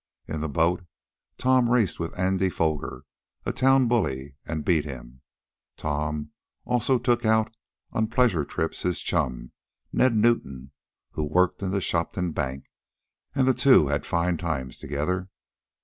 In 0.27 0.41
the 0.41 0.49
boat 0.49 0.83
Tom 1.37 1.69
raced 1.69 1.99
with 1.99 2.17
Andy 2.17 2.49
Foger, 2.49 3.03
a 3.45 3.53
town 3.53 3.87
bully, 3.87 4.33
and 4.47 4.65
beat 4.65 4.83
him. 4.83 5.21
Tom 5.77 6.31
also 6.65 6.97
took 6.97 7.23
out 7.23 7.53
on 7.91 8.07
pleasure 8.07 8.43
trips 8.43 8.81
his 8.81 8.99
chum, 8.99 9.51
Ned 9.93 10.15
Newton, 10.15 10.71
who 11.11 11.23
worked 11.23 11.61
in 11.61 11.71
a 11.75 11.79
Shopton 11.79 12.31
bank, 12.31 12.65
and 13.35 13.47
the 13.47 13.53
two 13.53 13.89
had 13.89 14.03
fine 14.03 14.37
times 14.37 14.79
together. 14.79 15.29